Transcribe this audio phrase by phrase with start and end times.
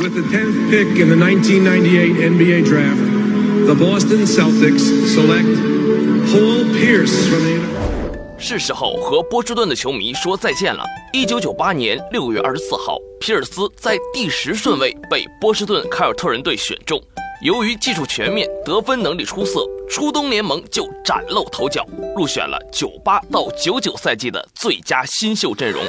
[0.00, 2.98] withthetenthpick in the nineteen ninety eight nba draft
[3.66, 4.82] the boston celtics
[5.14, 5.52] select
[6.32, 7.62] Paul pierce from the
[8.38, 17.00] 是时候和波士顿的球迷说再见了一九九八年六月二十四号皮尔斯在第十顺位被波士顿凯尔特人队选中
[17.42, 21.86] 由于技术全面得分能力出色初冬联盟就崭露头角
[22.16, 25.84] 入选了九八到九九赛季的最佳新秀阵容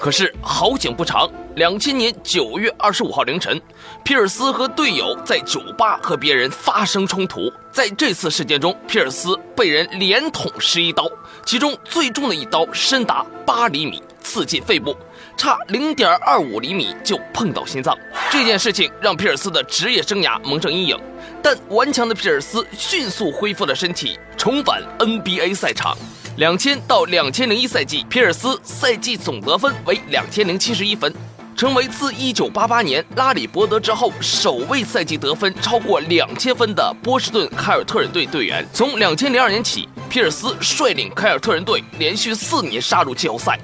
[0.00, 3.60] 可是好景不长，两千年九月二十五号凌晨，
[4.04, 7.50] 皮尔斯和队友在酒吧和别人发生冲突。
[7.72, 11.10] 在这次事件中，皮尔斯被人连捅十一刀，
[11.46, 14.94] 其中最重的一刀深达八厘米，刺进肺部，
[15.36, 17.96] 差零点二五厘米就碰到心脏。
[18.30, 21.00] 这件事情让皮尔斯的职业生涯蒙上阴影，
[21.42, 25.96] 但顽强的皮尔斯迅速恢复了身体，重返 NBA 赛场。
[26.36, 31.14] 两千到两千零一赛季，皮尔斯赛季总得分为两千零七十一分，
[31.56, 38.66] 成为自一九八八年拉里伯德之后首位赛季得分超过两千分的波士顿凯尔特人队队员。
[38.72, 43.56] 从两千零二年起，皮尔斯率领凯尔特人队连续四年杀入季后赛，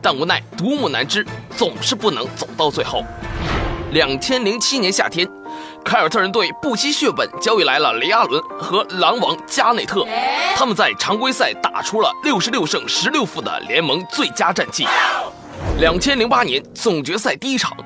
[0.00, 3.04] 但无奈独木难支，总是不能走到最后。
[3.92, 5.28] 两千零七年夏天。
[5.84, 10.04] 凯尔特人队不惜血本交易来了雷阿伦和狼王加内特，
[10.56, 14.86] 他们在常规赛打出了六十六胜十六负的联盟最佳战绩。
[15.78, 17.76] 两千零八年总决赛第一场，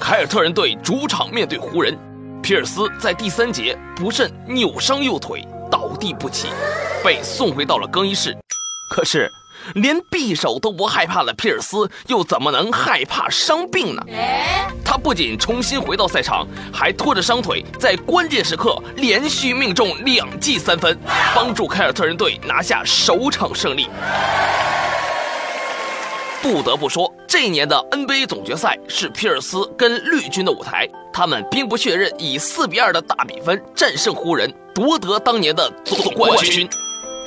[0.00, 1.98] 凯尔特人队主场面对湖人，
[2.42, 6.48] 皮尔斯在第三节不慎扭伤右腿，倒地不起，
[7.04, 8.34] 被送回到了更衣室。
[8.88, 9.30] 可是。
[9.74, 14.02] 连匕首都不害怕的皮尔斯，又怎么能害怕伤病呢？
[14.84, 20.98] 他不仅重新回到赛场，还拖着伤腿，在关键时刻连续命中两记三分，
[21.34, 23.88] 帮助凯尔特人队拿下首场胜利。
[26.42, 36.66] 不得不说，这一年的 NBA 总决赛是皮尔斯跟绿军的舞台，他们兵不血刃，以四比二的大比分战胜湖人，夺得当年的总冠军。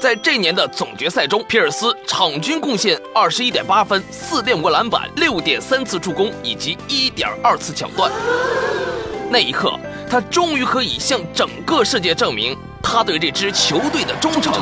[0.04, 8.12] 在这年的总决赛中，皮尔斯场均贡献二十一点八分、四点五个篮板、六点三次助攻以及一点二次抢断。
[9.32, 9.80] 那一刻，
[10.12, 14.54] 他终于可以向整个世界证明他对这支球队的忠诚。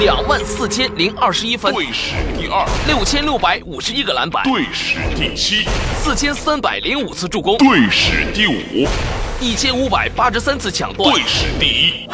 [0.00, 5.68] 两万四千零二十一分，队史第二；六千六百五十一个篮板，队史第七；
[6.02, 8.88] 四千三百零五次助攻，队史第五；
[9.42, 12.08] 一千五百八十三次抢断，队史第一。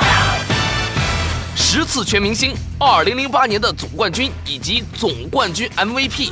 [1.76, 6.30] 十次全明星，二零零八年的总冠军以及总冠军 MVP，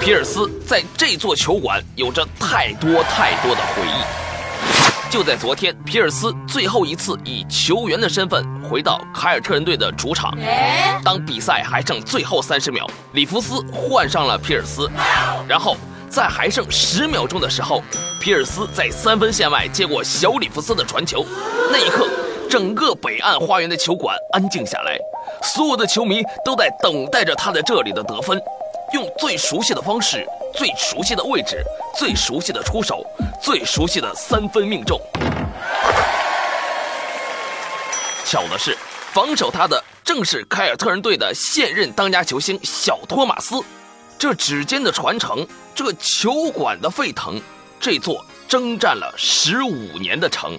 [0.00, 5.08] 皮尔斯在这座球馆有着太多太多的回忆。
[5.12, 10.36] 就在昨天，皮尔斯最后一次以球员的身份回到凯尔特人队的主场。
[11.04, 14.90] 当比赛还剩最后三十秒，里弗斯换上了皮尔斯，
[15.46, 15.76] 然后
[16.10, 17.80] 在还剩十秒钟的时候，
[18.20, 21.24] 皮尔斯在三分线外接过小里弗斯的传球，
[21.70, 22.08] 那一刻。
[22.48, 24.98] 整个北岸花园的球馆安静下来，
[25.42, 28.40] 所有的球迷都在等待着他在这里的得分，
[28.94, 31.62] 用最熟悉的方式、最熟悉的位置、
[31.94, 33.04] 最熟悉的出手、
[33.42, 34.98] 最熟悉的三分命中。
[38.24, 38.76] 巧的是，
[39.12, 43.60] 防守他的正是凯尔特人队的现任当家球星小托马斯。
[44.18, 47.40] 这指尖的传承，这球馆的沸腾，
[47.78, 50.58] 这座征战了十五年的城。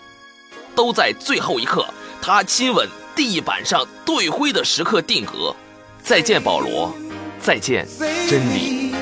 [0.80, 1.86] 都在最后一刻，
[2.22, 5.54] 他亲吻地板上队徽的时刻定格。
[6.02, 6.96] 再见，保罗，
[7.42, 7.86] 再见，
[8.30, 8.96] 真理。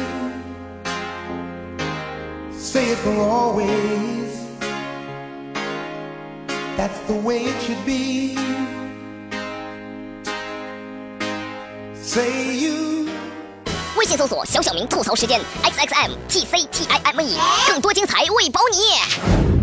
[13.96, 19.57] 微信搜索“小小明吐槽时间 ”，X X M T C T I M E，更多精彩为保你。